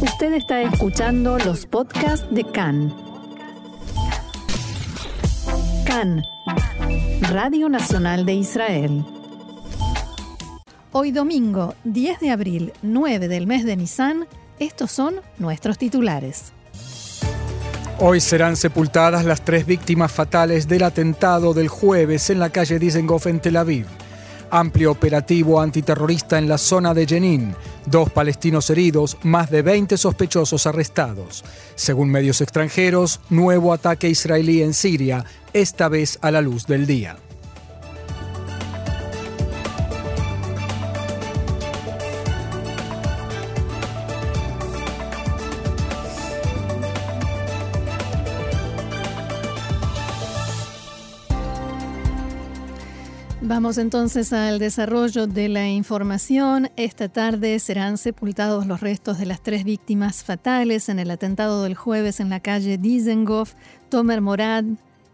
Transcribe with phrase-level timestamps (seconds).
[0.00, 2.94] Usted está escuchando los podcasts de CAN.
[5.86, 6.22] CAN,
[7.30, 9.04] Radio Nacional de Israel.
[10.92, 14.26] Hoy domingo, 10 de abril, 9 del mes de Nisan,
[14.58, 16.52] estos son nuestros titulares.
[17.98, 23.26] Hoy serán sepultadas las tres víctimas fatales del atentado del jueves en la calle Dizengoff
[23.26, 23.86] en Tel Aviv.
[24.56, 27.54] Amplio operativo antiterrorista en la zona de Jenin.
[27.84, 31.44] Dos palestinos heridos, más de 20 sospechosos arrestados.
[31.74, 37.18] Según medios extranjeros, nuevo ataque israelí en Siria, esta vez a la luz del día.
[53.48, 56.68] Vamos entonces al desarrollo de la información.
[56.74, 61.76] Esta tarde serán sepultados los restos de las tres víctimas fatales en el atentado del
[61.76, 63.54] jueves en la calle Dizengoff,
[63.88, 64.64] Tomer Morad,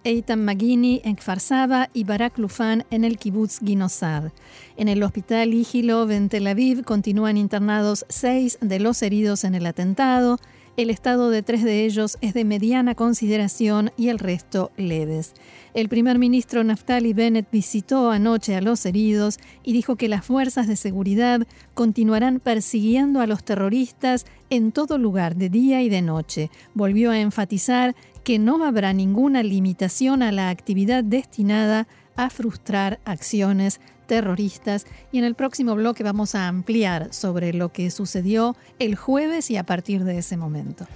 [0.05, 4.31] Eitan Magini en Kfar Saba y Barak Lufan en el kibbutz Ginosad.
[4.79, 9.67] En el hospital Igilov en Tel Aviv continúan internados seis de los heridos en el
[9.67, 10.39] atentado.
[10.79, 15.35] El estado de tres de ellos es de mediana consideración y el resto leves.
[15.75, 20.69] El primer ministro Naftali Bennett visitó anoche a los heridos y dijo que las fuerzas
[20.69, 26.51] de seguridad continuarán persiguiendo a los terroristas en todo lugar, de día y de noche.
[26.73, 33.79] Volvió a enfatizar que no habrá ninguna limitación a la actividad destinada a frustrar acciones
[34.07, 39.51] terroristas y en el próximo bloque vamos a ampliar sobre lo que sucedió el jueves
[39.51, 40.87] y a partir de ese momento.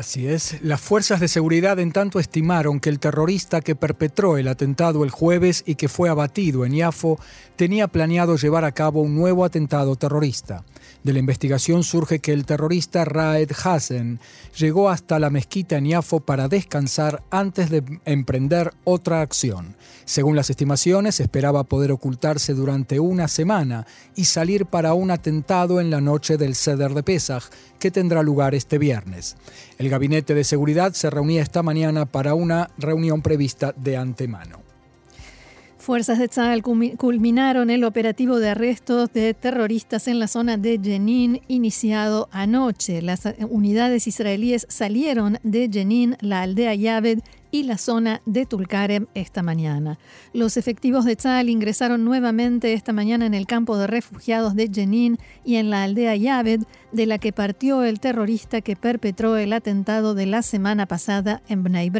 [0.00, 4.48] Así es, las fuerzas de seguridad en tanto estimaron que el terrorista que perpetró el
[4.48, 7.18] atentado el jueves y que fue abatido en Yafo
[7.56, 10.64] tenía planeado llevar a cabo un nuevo atentado terrorista.
[11.02, 14.20] De la investigación surge que el terrorista Raed Hassan
[14.58, 19.76] llegó hasta la mezquita en Yafo para descansar antes de emprender otra acción.
[20.04, 25.88] Según las estimaciones, esperaba poder ocultarse durante una semana y salir para un atentado en
[25.88, 27.44] la noche del Seder de Pesach,
[27.78, 29.36] que tendrá lugar este viernes.
[29.78, 34.59] El gabinete de seguridad se reunía esta mañana para una reunión prevista de antemano.
[35.90, 41.40] Fuerzas de Tzal culminaron el operativo de arrestos de terroristas en la zona de Jenin
[41.48, 43.02] iniciado anoche.
[43.02, 47.18] Las unidades israelíes salieron de Jenin, la aldea Yaved
[47.50, 49.98] y la zona de Tulkarem esta mañana.
[50.32, 55.18] Los efectivos de Tzal ingresaron nuevamente esta mañana en el campo de refugiados de Jenin
[55.44, 56.60] y en la aldea Yaved,
[56.92, 61.64] de la que partió el terrorista que perpetró el atentado de la semana pasada en
[61.64, 61.90] Bnei.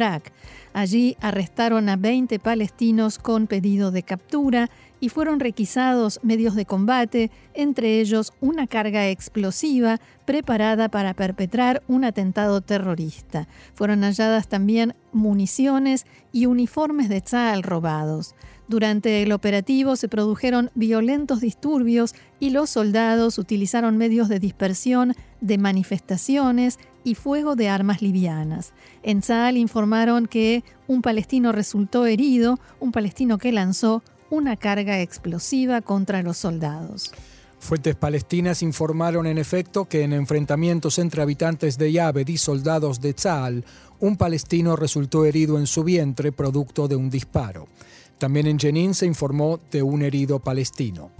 [0.72, 4.70] Allí arrestaron a 20 palestinos con pedido de captura
[5.00, 12.04] y fueron requisados medios de combate, entre ellos una carga explosiva preparada para perpetrar un
[12.04, 13.48] atentado terrorista.
[13.74, 18.34] Fueron halladas también municiones y uniformes de Tzal robados.
[18.68, 25.58] Durante el operativo se produjeron violentos disturbios y los soldados utilizaron medios de dispersión de
[25.58, 28.72] manifestaciones y fuego de armas livianas.
[29.02, 35.80] En Tzal informaron que un palestino resultó herido, un palestino que lanzó una carga explosiva
[35.80, 37.12] contra los soldados.
[37.58, 43.12] Fuentes palestinas informaron en efecto que en enfrentamientos entre habitantes de Yaved y soldados de
[43.12, 43.64] Tzal,
[44.00, 47.68] un palestino resultó herido en su vientre producto de un disparo.
[48.16, 51.10] También en Jenin se informó de un herido palestino.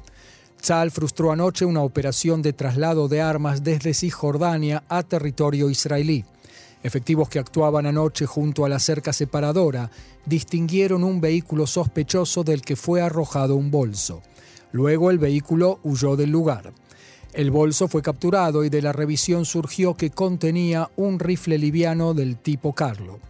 [0.60, 6.25] Tzal frustró anoche una operación de traslado de armas desde Cisjordania a territorio israelí.
[6.82, 9.91] Efectivos que actuaban anoche junto a la cerca separadora
[10.25, 14.22] distinguieron un vehículo sospechoso del que fue arrojado un bolso.
[14.72, 16.72] Luego el vehículo huyó del lugar.
[17.32, 22.37] El bolso fue capturado y de la revisión surgió que contenía un rifle liviano del
[22.37, 23.21] tipo Carlo.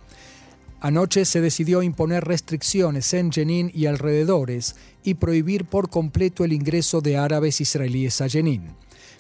[0.81, 7.03] Anoche se decidió imponer restricciones en Jenin y alrededores y prohibir por completo el ingreso
[7.03, 8.75] de árabes israelíes a Jenin.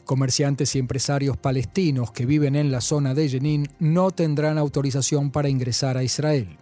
[0.06, 5.50] Comerciantes y empresarios palestinos que viven en la zona de Jenin no tendrán autorización para
[5.50, 6.56] ingresar a Israel.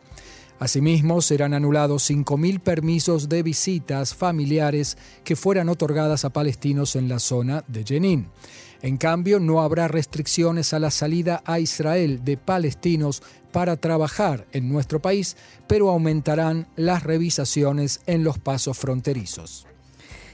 [0.58, 7.20] Asimismo, serán anulados 5.000 permisos de visitas familiares que fueran otorgadas a palestinos en la
[7.20, 8.28] zona de Jenin.
[8.82, 13.22] En cambio, no habrá restricciones a la salida a Israel de palestinos
[13.52, 19.66] para trabajar en nuestro país, pero aumentarán las revisaciones en los pasos fronterizos.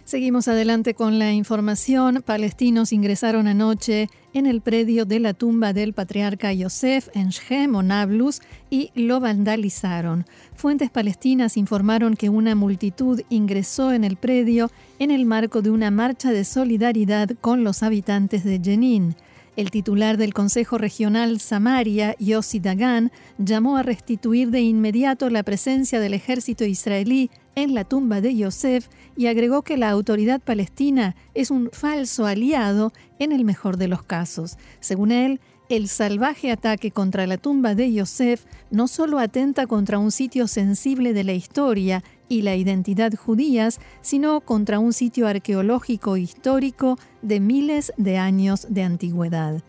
[0.05, 2.23] Seguimos adelante con la información.
[2.25, 7.83] Palestinos ingresaron anoche en el predio de la tumba del patriarca Yosef en Shem o
[7.83, 10.27] Nablus y lo vandalizaron.
[10.55, 15.91] Fuentes palestinas informaron que una multitud ingresó en el predio en el marco de una
[15.91, 19.17] marcha de solidaridad con los habitantes de Jenin.
[19.56, 25.99] El titular del Consejo Regional Samaria, Yossi Dagan, llamó a restituir de inmediato la presencia
[25.99, 31.51] del ejército israelí en la tumba de Yosef y agregó que la autoridad palestina es
[31.51, 34.56] un falso aliado en el mejor de los casos.
[34.81, 35.41] Según él,
[35.71, 41.15] el salvaje ataque contra la tumba de Yosef no solo atenta contra un sitio sensible
[41.15, 47.93] de la historia y la identidad judías, sino contra un sitio arqueológico histórico de miles
[47.97, 49.62] de años de antigüedad.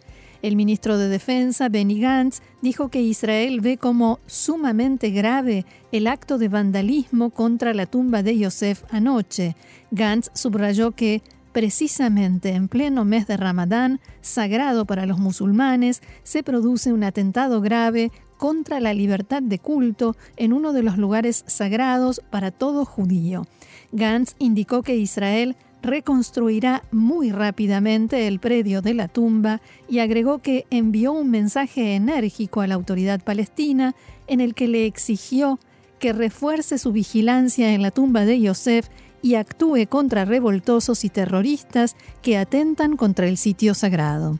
[0.46, 6.38] El ministro de Defensa, Benny Gantz, dijo que Israel ve como sumamente grave el acto
[6.38, 9.56] de vandalismo contra la tumba de Yosef anoche.
[9.90, 16.94] Gantz subrayó que precisamente en pleno mes de Ramadán, sagrado para los musulmanes, se produce
[16.94, 22.52] un atentado grave contra la libertad de culto en uno de los lugares sagrados para
[22.52, 23.48] todo judío.
[23.92, 25.56] Gantz indicó que Israel
[25.86, 32.62] reconstruirá muy rápidamente el predio de la tumba y agregó que envió un mensaje enérgico
[32.62, 33.96] a la autoridad palestina
[34.28, 35.60] en el que le exigió
[36.00, 38.90] que refuerce su vigilancia en la tumba de Yosef
[39.22, 44.40] y actúe contra revoltosos y terroristas que atentan contra el sitio sagrado.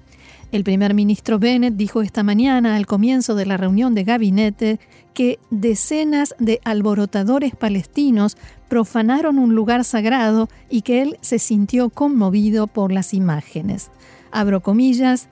[0.52, 4.80] El primer ministro Bennett dijo esta mañana al comienzo de la reunión de gabinete
[5.14, 12.68] que decenas de alborotadores palestinos profanaron un lugar sagrado y que él se sintió conmovido
[12.68, 13.92] por las imágenes.
[14.32, 15.28] Abro comillas,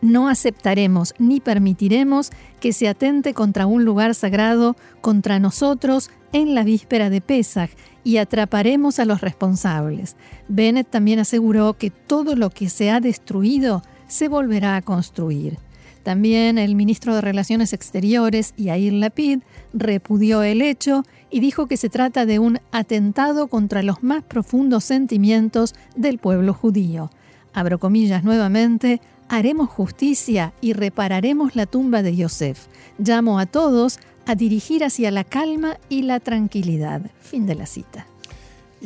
[0.00, 2.30] no aceptaremos ni permitiremos
[2.60, 7.70] que se atente contra un lugar sagrado contra nosotros en la víspera de Pesaj
[8.02, 10.16] y atraparemos a los responsables.
[10.48, 15.58] Bennett también aseguró que todo lo que se ha destruido se volverá a construir.
[16.02, 19.40] También el ministro de Relaciones Exteriores, Yair Lapid,
[19.72, 24.84] repudió el hecho y dijo que se trata de un atentado contra los más profundos
[24.84, 27.10] sentimientos del pueblo judío.
[27.52, 32.66] Abro comillas nuevamente, haremos justicia y repararemos la tumba de Yosef.
[32.98, 37.02] Llamo a todos a dirigir hacia la calma y la tranquilidad.
[37.20, 38.06] Fin de la cita.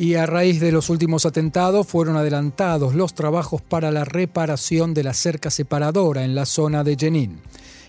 [0.00, 5.03] Y a raíz de los últimos atentados fueron adelantados los trabajos para la reparación de
[5.03, 7.41] la cerca separadora en la zona de Jenin.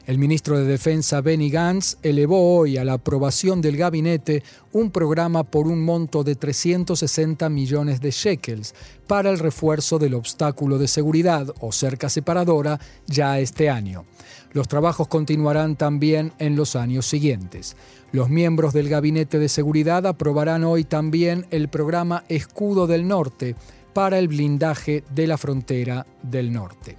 [0.09, 4.41] El ministro de Defensa Benny Gantz elevó hoy a la aprobación del gabinete
[4.71, 8.73] un programa por un monto de 360 millones de shekels
[9.05, 14.05] para el refuerzo del obstáculo de seguridad o cerca separadora ya este año.
[14.51, 17.77] Los trabajos continuarán también en los años siguientes.
[18.11, 23.55] Los miembros del Gabinete de Seguridad aprobarán hoy también el programa Escudo del Norte
[23.93, 26.97] para el blindaje de la frontera del norte.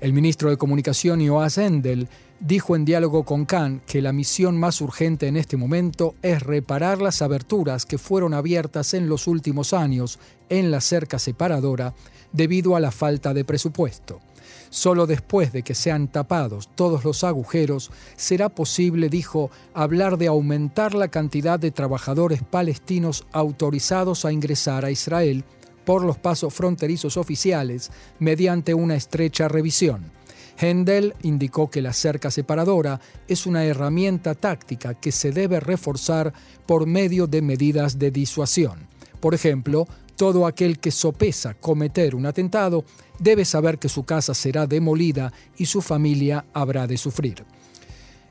[0.00, 2.08] El ministro de Comunicación, Joas Endel,
[2.42, 7.00] dijo en diálogo con Khan que la misión más urgente en este momento es reparar
[7.00, 10.18] las aberturas que fueron abiertas en los últimos años
[10.48, 11.94] en la cerca separadora
[12.32, 14.20] debido a la falta de presupuesto.
[14.70, 20.94] Solo después de que sean tapados todos los agujeros será posible, dijo, hablar de aumentar
[20.94, 25.44] la cantidad de trabajadores palestinos autorizados a ingresar a Israel
[25.84, 30.10] por los pasos fronterizos oficiales mediante una estrecha revisión.
[30.62, 36.32] Hendel indicó que la cerca separadora es una herramienta táctica que se debe reforzar
[36.66, 38.86] por medio de medidas de disuasión.
[39.20, 42.84] Por ejemplo, todo aquel que sopesa cometer un atentado
[43.18, 47.44] debe saber que su casa será demolida y su familia habrá de sufrir.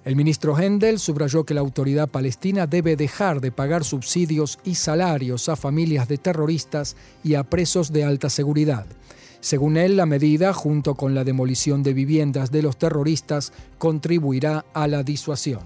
[0.06, 5.48] El ministro Hendel subrayó que la autoridad palestina debe dejar de pagar subsidios y salarios
[5.50, 8.88] a familias de terroristas y a presos de alta seguridad.
[9.42, 14.88] Según él, la medida, junto con la demolición de viviendas de los terroristas, contribuirá a
[14.88, 15.62] la disuasión.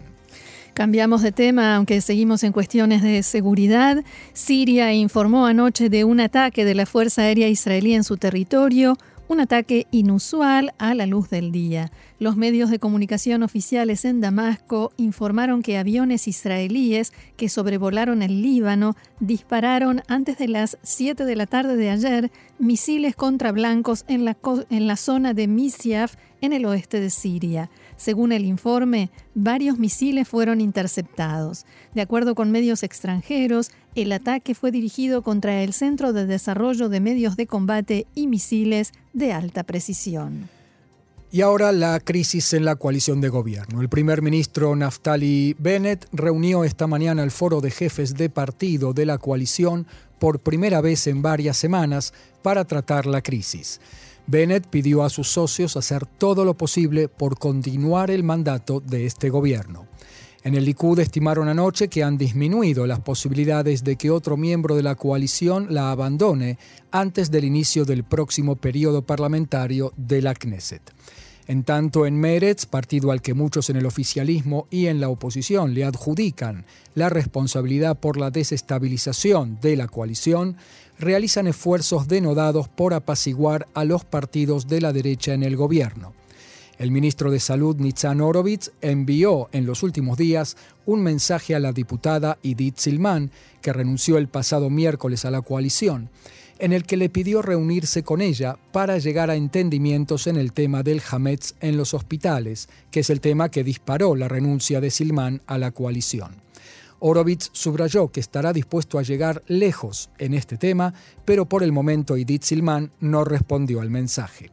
[0.74, 4.04] Cambiamos de tema, aunque seguimos en cuestiones de seguridad.
[4.34, 9.40] Siria informó anoche de un ataque de la Fuerza Aérea Israelí en su territorio, un
[9.40, 11.92] ataque inusual a la luz del día.
[12.20, 18.96] Los medios de comunicación oficiales en Damasco informaron que aviones israelíes que sobrevolaron el Líbano
[19.20, 24.38] dispararon antes de las 7 de la tarde de ayer misiles contra blancos en la,
[24.70, 27.70] en la zona de Misyaf, en el oeste de Siria.
[27.98, 31.66] Según el informe, varios misiles fueron interceptados.
[31.94, 37.00] De acuerdo con medios extranjeros, el ataque fue dirigido contra el Centro de Desarrollo de
[37.00, 40.50] Medios de Combate y Misiles de Alta Precisión.
[41.32, 43.82] Y ahora la crisis en la coalición de gobierno.
[43.82, 49.06] El primer ministro Naftali Bennett reunió esta mañana el foro de jefes de partido de
[49.06, 49.86] la coalición
[50.20, 53.82] por primera vez en varias semanas para tratar la crisis.
[54.28, 59.30] Bennett pidió a sus socios hacer todo lo posible por continuar el mandato de este
[59.30, 59.88] gobierno.
[60.44, 64.84] En el Likud estimaron anoche que han disminuido las posibilidades de que otro miembro de
[64.84, 66.60] la coalición la abandone
[66.92, 70.94] antes del inicio del próximo periodo parlamentario de la Knesset.
[71.48, 75.76] En tanto, en Meretz, partido al que muchos en el oficialismo y en la oposición
[75.76, 76.66] le adjudican
[76.96, 80.58] la responsabilidad por la desestabilización de la coalición,
[81.00, 86.14] realizan esfuerzos denodados por apaciguar a los partidos de la derecha en el gobierno.
[86.78, 91.72] El ministro de Salud Nitzan Orovitz envió en los últimos días un mensaje a la
[91.72, 96.10] diputada Edith Silman, que renunció el pasado miércoles a la coalición,
[96.60, 100.84] en el que le pidió reunirse con ella para llegar a entendimientos en el tema
[100.84, 105.42] del Hametz en los hospitales, que es el tema que disparó la renuncia de Silman
[105.48, 106.45] a la coalición.
[107.00, 110.94] Orovitz subrayó que estará dispuesto a llegar lejos en este tema,
[111.26, 114.52] pero por el momento Edith Silman no respondió al mensaje.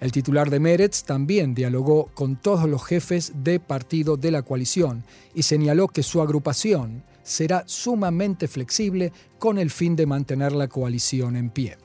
[0.00, 5.04] El titular de Meretz también dialogó con todos los jefes de partido de la coalición
[5.34, 11.36] y señaló que su agrupación será sumamente flexible con el fin de mantener la coalición
[11.36, 11.78] en pie.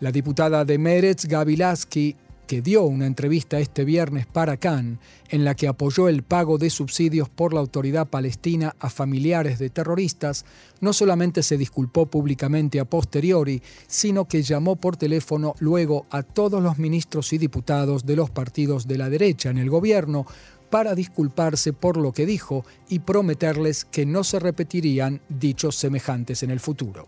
[0.00, 5.44] La diputada de Meretz, Gaby Lasky, que dio una entrevista este viernes para Cannes, en
[5.44, 10.44] la que apoyó el pago de subsidios por la autoridad palestina a familiares de terroristas,
[10.80, 16.62] no solamente se disculpó públicamente a posteriori, sino que llamó por teléfono luego a todos
[16.62, 20.26] los ministros y diputados de los partidos de la derecha en el gobierno
[20.70, 26.50] para disculparse por lo que dijo y prometerles que no se repetirían dichos semejantes en
[26.50, 27.06] el futuro.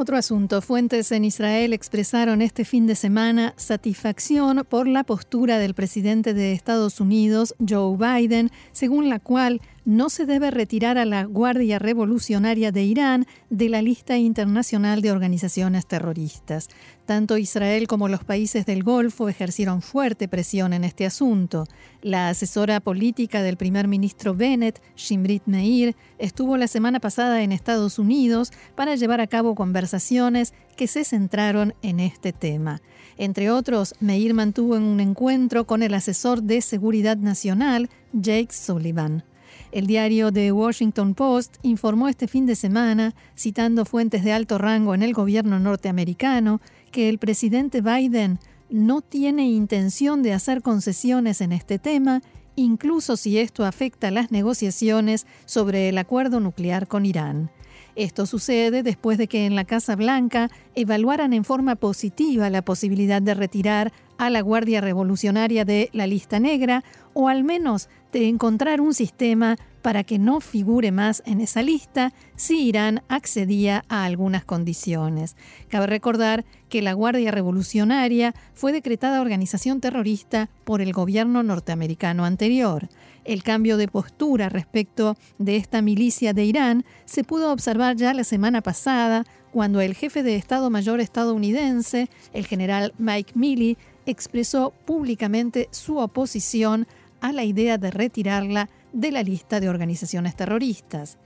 [0.00, 0.62] Otro asunto.
[0.62, 6.52] Fuentes en Israel expresaron este fin de semana satisfacción por la postura del presidente de
[6.52, 12.70] Estados Unidos, Joe Biden, según la cual no se debe retirar a la Guardia Revolucionaria
[12.70, 16.68] de Irán de la lista internacional de organizaciones terroristas.
[17.08, 21.64] Tanto Israel como los países del Golfo ejercieron fuerte presión en este asunto.
[22.02, 27.98] La asesora política del primer ministro Bennett, Shimrit Meir, estuvo la semana pasada en Estados
[27.98, 32.82] Unidos para llevar a cabo conversaciones que se centraron en este tema.
[33.16, 39.24] Entre otros, Meir mantuvo un encuentro con el asesor de Seguridad Nacional, Jake Sullivan.
[39.70, 44.94] El diario The Washington Post informó este fin de semana, citando fuentes de alto rango
[44.94, 46.60] en el gobierno norteamericano,
[46.90, 48.38] que el presidente Biden
[48.70, 52.22] no tiene intención de hacer concesiones en este tema,
[52.56, 57.50] incluso si esto afecta las negociaciones sobre el acuerdo nuclear con Irán.
[57.98, 63.20] Esto sucede después de que en la Casa Blanca evaluaran en forma positiva la posibilidad
[63.20, 68.80] de retirar a la Guardia Revolucionaria de la lista negra o al menos de encontrar
[68.80, 74.44] un sistema para que no figure más en esa lista si Irán accedía a algunas
[74.44, 75.36] condiciones.
[75.68, 82.88] Cabe recordar que la Guardia Revolucionaria fue decretada organización terrorista por el gobierno norteamericano anterior.
[83.24, 88.24] El cambio de postura respecto de esta milicia de Irán se pudo observar ya la
[88.24, 95.68] semana pasada cuando el jefe de Estado Mayor estadounidense, el general Mike Milley, expresó públicamente
[95.70, 96.86] su oposición
[97.20, 101.18] a la idea de retirarla de la lista de organizaciones terroristas.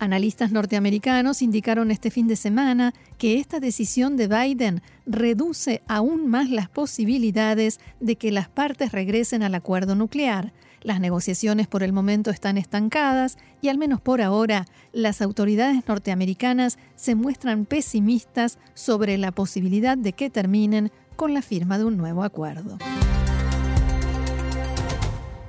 [0.00, 6.48] Analistas norteamericanos indicaron este fin de semana que esta decisión de Biden reduce aún más
[6.48, 10.54] las posibilidades de que las partes regresen al acuerdo nuclear.
[10.80, 16.78] Las negociaciones por el momento están estancadas y al menos por ahora las autoridades norteamericanas
[16.96, 22.24] se muestran pesimistas sobre la posibilidad de que terminen con la firma de un nuevo
[22.24, 22.78] acuerdo.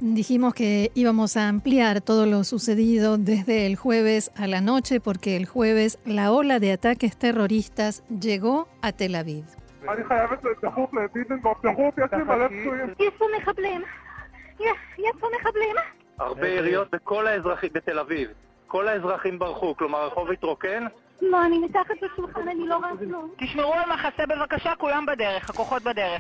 [0.04, 5.38] Dijimos que íbamos a ampliar todo lo sucedido desde el jueves a la noche porque
[5.38, 9.46] el jueves la ola de ataques terroristas llegó a Tel Aviv.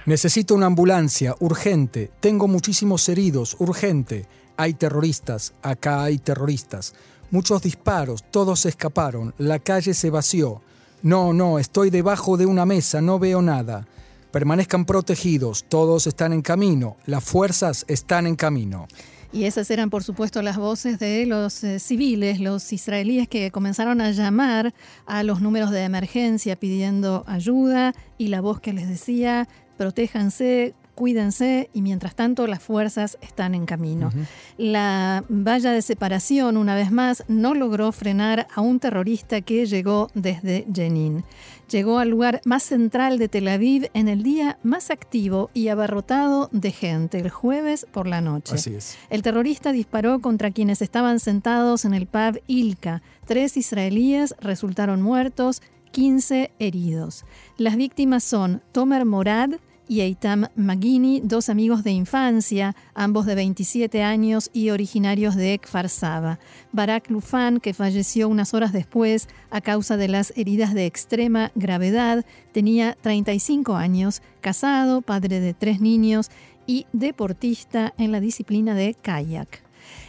[0.05, 2.11] Necesito una ambulancia, urgente.
[2.19, 4.27] Tengo muchísimos heridos, urgente.
[4.57, 6.93] Hay terroristas, acá hay terroristas.
[7.31, 10.61] Muchos disparos, todos escaparon, la calle se vació.
[11.01, 13.87] No, no, estoy debajo de una mesa, no veo nada.
[14.31, 18.87] Permanezcan protegidos, todos están en camino, las fuerzas están en camino.
[19.33, 24.01] Y esas eran, por supuesto, las voces de los eh, civiles, los israelíes que comenzaron
[24.01, 24.73] a llamar
[25.05, 29.47] a los números de emergencia pidiendo ayuda y la voz que les decía,
[29.77, 34.11] protéjanse, cuídense y mientras tanto las fuerzas están en camino.
[34.57, 40.09] La valla de separación, una vez más, no logró frenar a un terrorista que llegó
[40.13, 41.23] desde Jenin.
[41.69, 46.49] Llegó al lugar más central de Tel Aviv en el día más activo y abarrotado
[46.51, 48.55] de gente, el jueves por la noche.
[48.55, 48.97] Así es.
[49.09, 53.01] El terrorista disparó contra quienes estaban sentados en el pub Ilka.
[53.25, 57.25] Tres israelíes resultaron muertos, 15 heridos.
[57.57, 59.51] Las víctimas son Tomer Morad,
[59.91, 65.89] y Eitam Magini, dos amigos de infancia, ambos de 27 años y originarios de Kfar
[65.89, 66.39] Saba.
[66.71, 72.25] Barak Lufan, que falleció unas horas después a causa de las heridas de extrema gravedad,
[72.53, 76.31] tenía 35 años, casado, padre de tres niños
[76.65, 79.61] y deportista en la disciplina de kayak.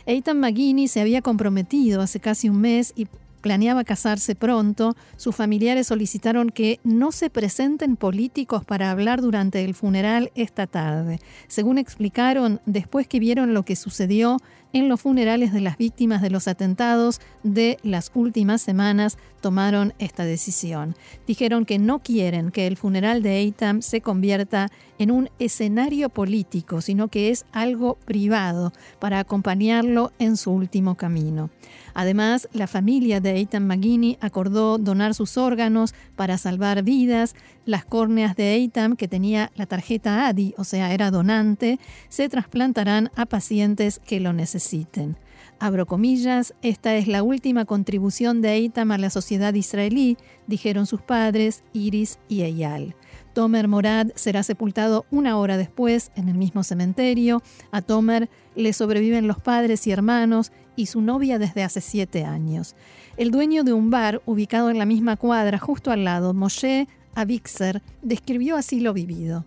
[0.07, 3.09] Eitan Magini se había comprometido hace casi un mes y
[3.43, 9.75] planeaba casarse pronto, sus familiares solicitaron que no se presenten políticos para hablar durante el
[9.75, 11.19] funeral esta tarde.
[11.49, 14.39] Según explicaron, después que vieron lo que sucedió
[14.73, 20.25] en los funerales de las víctimas de los atentados de las últimas semanas, tomaron esta
[20.25, 20.97] decisión.
[21.27, 24.71] Dijeron que no quieren que el funeral de Eitam se convierta
[25.03, 31.51] en un escenario político, sino que es algo privado para acompañarlo en su último camino.
[31.93, 37.35] Además, la familia de Eitan Magini acordó donar sus órganos para salvar vidas.
[37.67, 41.79] Las córneas de Eitan, que tenía la tarjeta ADI, o sea, era donante,
[42.09, 45.17] se trasplantarán a pacientes que lo necesiten.
[45.59, 50.17] Abro comillas, esta es la última contribución de Eitam a la sociedad israelí,
[50.47, 52.97] dijeron sus padres, Iris y Eyal.
[53.33, 57.43] Tomer Morad será sepultado una hora después en el mismo cementerio.
[57.71, 62.75] A Tomer le sobreviven los padres y hermanos y su novia desde hace siete años.
[63.17, 67.83] El dueño de un bar ubicado en la misma cuadra, justo al lado, Moshe Avixer,
[68.03, 69.45] describió así lo vivido.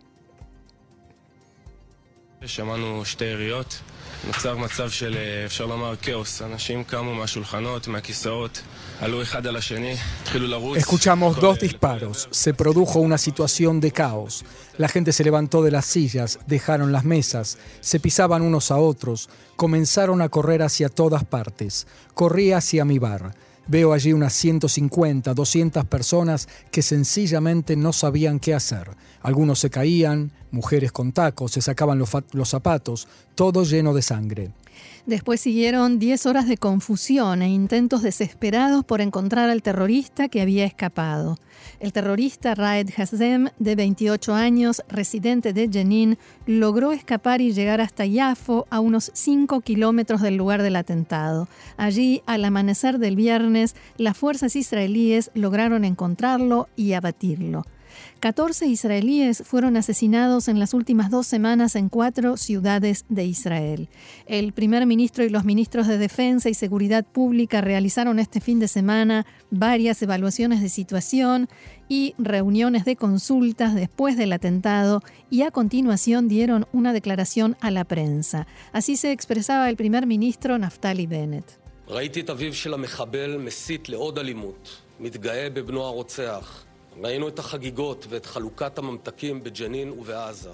[10.77, 12.27] Escuchamos dos disparos.
[12.31, 14.43] Se produjo una situación de caos.
[14.77, 19.29] La gente se levantó de las sillas, dejaron las mesas, se pisaban unos a otros,
[19.55, 21.87] comenzaron a correr hacia todas partes.
[22.13, 23.35] Corrí hacia mi bar.
[23.67, 28.91] Veo allí unas 150, 200 personas que sencillamente no sabían qué hacer.
[29.21, 34.51] Algunos se caían, mujeres con tacos, se sacaban los, los zapatos, todo lleno de sangre.
[35.05, 40.65] Después siguieron 10 horas de confusión e intentos desesperados por encontrar al terrorista que había
[40.65, 41.37] escapado.
[41.79, 48.05] El terrorista Raed Hazzem, de 28 años, residente de Jenin, logró escapar y llegar hasta
[48.05, 51.47] Yafo, a unos 5 kilómetros del lugar del atentado.
[51.77, 57.63] Allí, al amanecer del viernes, las fuerzas israelíes lograron encontrarlo y abatirlo.
[58.19, 63.89] 14 israelíes fueron asesinados en las últimas dos semanas en cuatro ciudades de Israel.
[64.25, 68.67] El primer ministro y los ministros de Defensa y Seguridad Pública realizaron este fin de
[68.67, 71.49] semana varias evaluaciones de situación
[71.87, 77.83] y reuniones de consultas después del atentado y a continuación dieron una declaración a la
[77.83, 78.47] prensa.
[78.71, 81.59] Así se expresaba el primer ministro Naftali Bennett.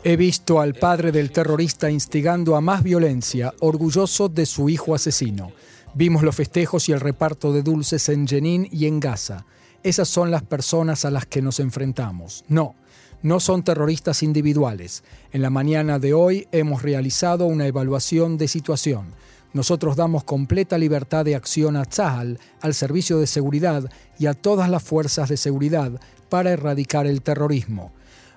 [0.04, 5.52] He visto al padre del terrorista instigando a más violencia, orgulloso de su hijo asesino.
[5.94, 9.46] Vimos los festejos y el reparto de dulces en Jenin y en Gaza.
[9.84, 12.44] Esas son las personas a las que nos enfrentamos.
[12.48, 12.76] No,
[13.22, 15.04] no son terroristas individuales.
[15.32, 19.14] En la mañana de hoy hemos realizado una evaluación de situación.
[19.54, 24.70] Nosotros damos completa libertad de acción a Tzahal, al servicio de seguridad y a todas
[24.70, 26.00] las fuerzas de seguridad
[26.32, 27.92] para erradicar el terrorismo.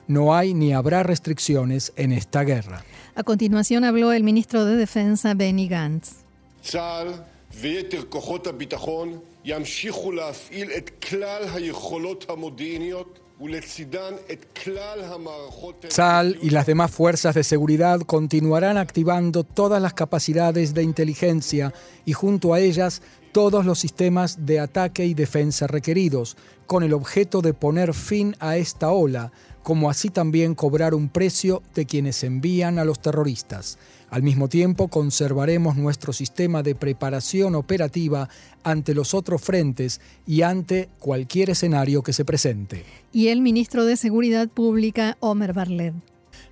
[0.09, 2.85] No hay ni habrá restricciones en esta guerra.
[3.15, 6.25] A continuación habló el ministro de Defensa Benny Gantz.
[15.89, 22.13] SAL y las demás fuerzas de seguridad continuarán activando todas las capacidades de inteligencia y
[22.13, 27.53] junto a ellas todos los sistemas de ataque y defensa requeridos, con el objeto de
[27.53, 29.33] poner fin a esta ola,
[29.65, 33.79] como así también cobrar un precio de quienes envían a los terroristas.
[34.11, 38.29] Al mismo tiempo, conservaremos nuestro sistema de preparación operativa
[38.63, 42.85] ante los otros frentes y ante cualquier escenario que se presente.
[43.11, 45.95] Y el ministro de Seguridad Pública, Omer Barlev.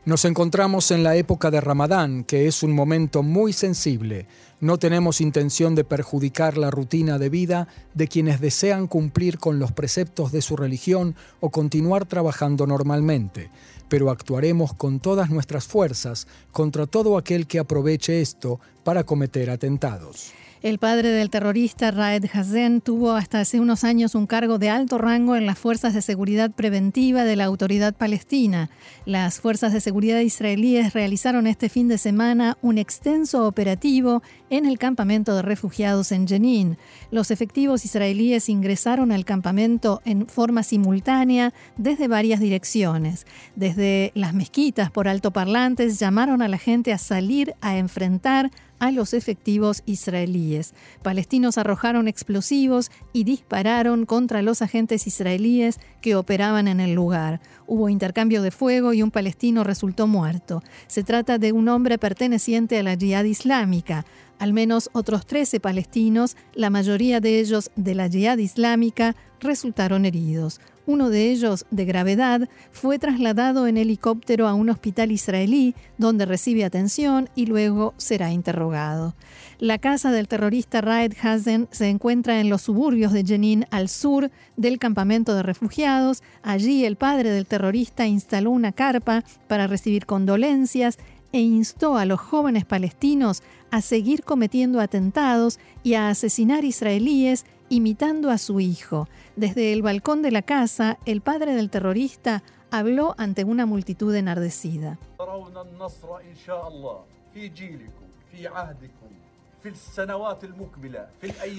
[0.05, 4.27] Nos encontramos en la época de Ramadán, que es un momento muy sensible.
[4.63, 9.73] No tenemos intención de perjudicar la rutina de vida de quienes desean cumplir con los
[9.73, 13.51] preceptos de su religión o continuar trabajando normalmente.
[13.89, 20.33] pero actuaremos con todas nuestras fuerzas contra todo aquel que aproveche esto para cometer atentados.
[20.63, 24.97] El padre del terrorista Raed Hazen tuvo hasta hace unos años un cargo de alto
[24.97, 28.71] rango en las fuerzas de seguridad preventiva de la autoridad palestina.
[29.05, 34.79] Las fuerzas de seguridad israelíes realizaron este fin de semana un extenso operativo en el
[34.79, 36.79] campamento de refugiados en Jenin.
[37.11, 43.27] Los efectivos israelíes ingresaron al campamento en forma simultánea desde varias direcciones.
[43.57, 49.15] Desde las mezquitas por altoparlantes llamaron a la gente a salir a enfrentar a los
[49.15, 50.75] efectivos israelíes.
[51.03, 57.41] Palestinos arrojaron explosivos y dispararon contra los agentes israelíes que operaban en el lugar.
[57.69, 60.65] Hubo intercambio de fuego y un palestino resultó muerto.
[60.89, 64.05] Se trata de un hombre perteneciente a la Jihad Islámica.
[64.43, 70.61] Al menos otros 13 palestinos, la mayoría de ellos de la Jihad Islámica, resultaron heridos.
[70.85, 76.65] Uno de ellos, de gravedad, fue trasladado en helicóptero a un hospital israelí, donde recibe
[76.65, 79.15] atención y luego será interrogado.
[79.61, 84.33] La casa del terrorista Raed Hazen se encuentra en los suburbios de Jenin, al sur
[84.57, 86.25] del campamento de refugiados.
[86.43, 90.99] Allí el padre del terrorista instaló una carpa para recibir condolencias
[91.33, 98.31] e instó a los jóvenes palestinos a seguir cometiendo atentados y a asesinar israelíes imitando
[98.31, 99.09] a su hijo.
[99.35, 104.99] Desde el balcón de la casa, el padre del terrorista habló ante una multitud enardecida.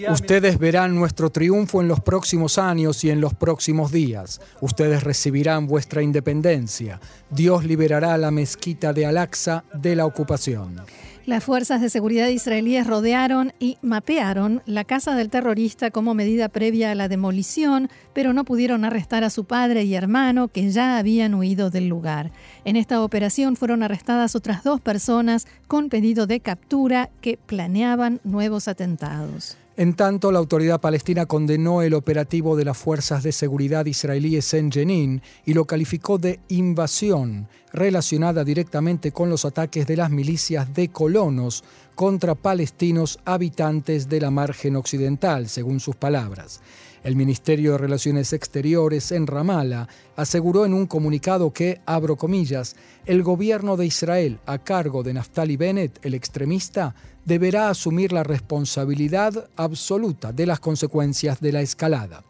[0.09, 4.41] Ustedes verán nuestro triunfo en los próximos años y en los próximos días.
[4.61, 6.99] Ustedes recibirán vuestra independencia.
[7.29, 10.81] Dios liberará la mezquita de Al-Aqsa de la ocupación.
[11.25, 16.91] Las fuerzas de seguridad israelíes rodearon y mapearon la casa del terrorista como medida previa
[16.91, 21.33] a la demolición, pero no pudieron arrestar a su padre y hermano que ya habían
[21.35, 22.31] huido del lugar.
[22.65, 28.67] En esta operación fueron arrestadas otras dos personas con pedido de captura que planeaban nuevos
[28.67, 29.55] atentados.
[29.75, 34.71] En tanto, la autoridad palestina condenó el operativo de las fuerzas de seguridad israelíes en
[34.71, 40.89] Jenin y lo calificó de invasión relacionada directamente con los ataques de las milicias de
[40.89, 41.63] colonos
[41.95, 46.61] contra palestinos habitantes de la margen occidental, según sus palabras.
[47.03, 53.23] El Ministerio de Relaciones Exteriores en Ramallah aseguró en un comunicado que, abro comillas, el
[53.23, 60.31] gobierno de Israel, a cargo de Naftali Bennett, el extremista, deberá asumir la responsabilidad absoluta
[60.31, 62.23] de las consecuencias de la escalada.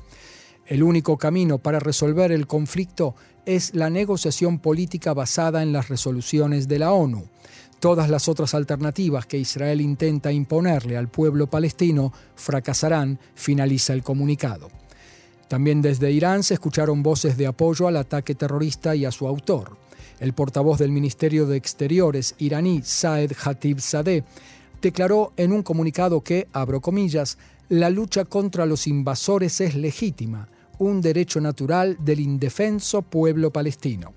[0.66, 3.14] El único camino para resolver el conflicto
[3.46, 7.28] es la negociación política basada en las resoluciones de la ONU.
[7.84, 14.70] Todas las otras alternativas que Israel intenta imponerle al pueblo palestino fracasarán, finaliza el comunicado.
[15.50, 19.76] También desde Irán se escucharon voces de apoyo al ataque terrorista y a su autor.
[20.22, 24.24] El portavoz del Ministerio de Exteriores iraní, Saed Hatib Sadeh,
[24.82, 30.48] declaró en un comunicado que, abro comillas, la lucha contra los invasores es legítima,
[30.80, 34.14] un derecho natural del indefenso pueblo palestino.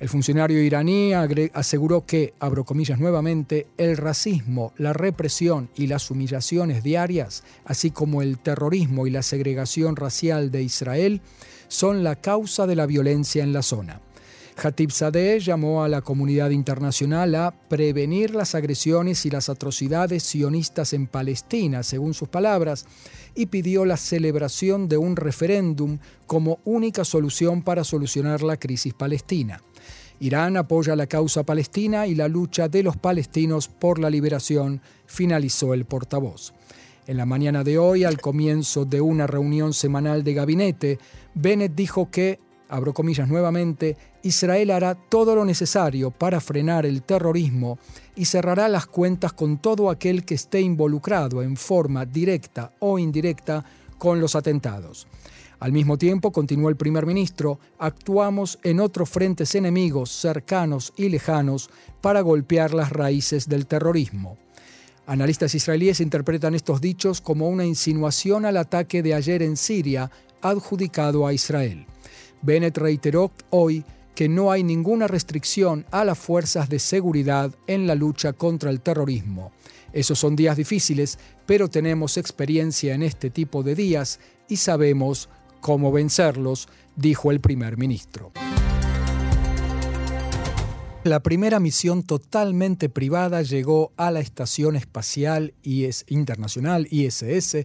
[0.00, 6.84] El funcionario iraní aseguró que, abro comillas nuevamente, el racismo, la represión y las humillaciones
[6.84, 11.20] diarias, así como el terrorismo y la segregación racial de Israel,
[11.66, 14.00] son la causa de la violencia en la zona.
[14.60, 20.92] Hatib Sadeh llamó a la comunidad internacional a prevenir las agresiones y las atrocidades sionistas
[20.92, 22.86] en Palestina, según sus palabras,
[23.36, 29.62] y pidió la celebración de un referéndum como única solución para solucionar la crisis palestina.
[30.20, 35.74] Irán apoya la causa palestina y la lucha de los palestinos por la liberación, finalizó
[35.74, 36.52] el portavoz.
[37.06, 40.98] En la mañana de hoy, al comienzo de una reunión semanal de gabinete,
[41.34, 47.78] Bennett dijo que, abro comillas nuevamente, Israel hará todo lo necesario para frenar el terrorismo
[48.16, 53.64] y cerrará las cuentas con todo aquel que esté involucrado en forma directa o indirecta
[53.96, 55.06] con los atentados.
[55.60, 61.68] Al mismo tiempo, continuó el primer ministro, actuamos en otros frentes enemigos cercanos y lejanos
[62.00, 64.38] para golpear las raíces del terrorismo.
[65.06, 70.10] Analistas israelíes interpretan estos dichos como una insinuación al ataque de ayer en Siria
[70.42, 71.86] adjudicado a Israel.
[72.42, 77.94] Bennett reiteró hoy que no hay ninguna restricción a las fuerzas de seguridad en la
[77.94, 79.50] lucha contra el terrorismo.
[79.92, 85.28] Esos son días difíciles, pero tenemos experiencia en este tipo de días y sabemos
[85.60, 88.32] cómo vencerlos, dijo el primer ministro.
[91.04, 97.64] La primera misión totalmente privada llegó a la Estación Espacial Internacional ISS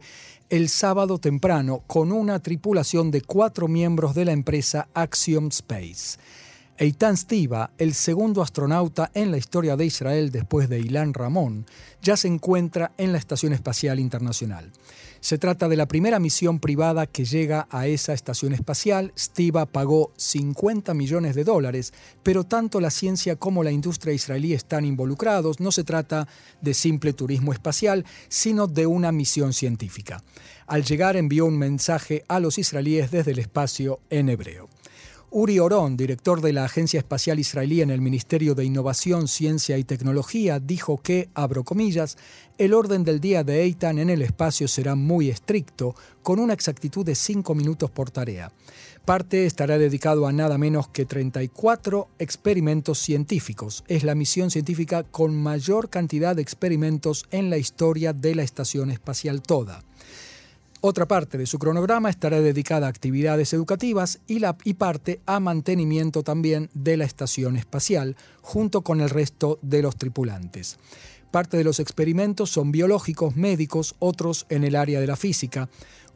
[0.50, 6.20] el sábado temprano con una tripulación de cuatro miembros de la empresa Axiom Space.
[6.84, 11.66] Eitan Stiva, el segundo astronauta en la historia de Israel después de Ilan Ramón,
[12.02, 14.70] ya se encuentra en la Estación Espacial Internacional.
[15.22, 19.14] Se trata de la primera misión privada que llega a esa estación espacial.
[19.18, 24.84] Stiva pagó 50 millones de dólares, pero tanto la ciencia como la industria israelí están
[24.84, 25.62] involucrados.
[25.62, 26.28] No se trata
[26.60, 30.22] de simple turismo espacial, sino de una misión científica.
[30.68, 34.73] Al llegar envió un mensaje a los israelíes desde el espacio en hebreo.
[35.36, 39.84] Uri Oron, director de la Agencia Espacial Israelí en el Ministerio de Innovación, Ciencia y
[39.84, 42.20] Tecnología, dijo que, abro comillas,
[42.60, 47.04] el orden del día de Eitan en el espacio será muy estricto, con una exactitud
[47.04, 48.52] de 5 minutos por tarea.
[49.06, 53.84] Parte estará dedicado a nada menos que 34 experimentos científicos.
[53.88, 58.92] Es la misión científica con mayor cantidad de experimentos en la historia de la Estación
[58.92, 59.84] Espacial toda.
[60.86, 66.70] Otra parte de su cronograma estará dedicada a actividades educativas y, parte a mantenimiento también
[66.74, 70.78] de la estación espacial, junto con el resto de los tripulantes.
[71.32, 75.70] Parte de los experimentos son biológicos, médicos, otros en el área de la física.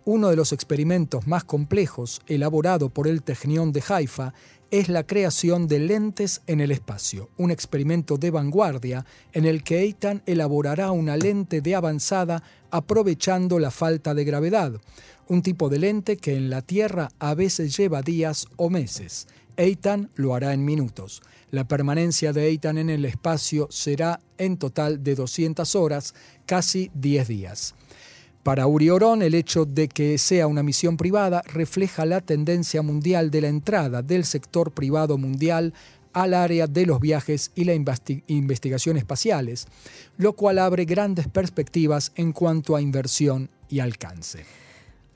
[0.03, 4.33] Uno de los experimentos más complejos, elaborado por el Technion de Haifa,
[4.71, 9.79] es la creación de lentes en el espacio, un experimento de vanguardia en el que
[9.79, 14.73] Eitan elaborará una lente de avanzada aprovechando la falta de gravedad,
[15.27, 19.27] un tipo de lente que en la Tierra a veces lleva días o meses.
[19.55, 21.21] Eitan lo hará en minutos.
[21.49, 26.13] La permanencia de Eitan en el espacio será en total de 200 horas,
[26.45, 27.75] casi 10 días.
[28.47, 33.29] Para Uri Orón, el hecho de que sea una misión privada refleja la tendencia mundial
[33.29, 35.73] de la entrada del sector privado mundial
[36.13, 39.67] al área de los viajes y la investigación espaciales,
[40.15, 44.45] lo cual abre grandes perspectivas en cuanto a inversión y alcance.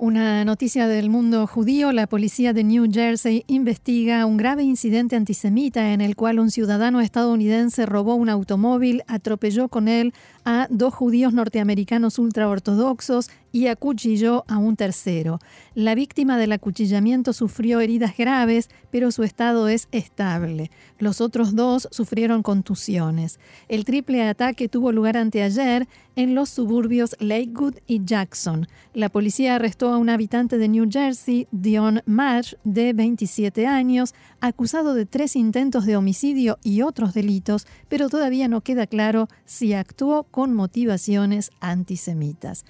[0.01, 5.93] Una noticia del mundo judío, la policía de New Jersey investiga un grave incidente antisemita
[5.93, 11.33] en el cual un ciudadano estadounidense robó un automóvil, atropelló con él a dos judíos
[11.33, 15.39] norteamericanos ultraortodoxos y acuchilló a un tercero.
[15.73, 20.71] La víctima del acuchillamiento sufrió heridas graves, pero su estado es estable.
[20.99, 23.39] Los otros dos sufrieron contusiones.
[23.67, 28.67] El triple ataque tuvo lugar anteayer en los suburbios Lakewood y Jackson.
[28.93, 34.93] La policía arrestó a un habitante de New Jersey, Dion Marsh, de 27 años, acusado
[34.93, 40.23] de tres intentos de homicidio y otros delitos, pero todavía no queda claro si actuó
[40.23, 42.65] con motivaciones antisemitas.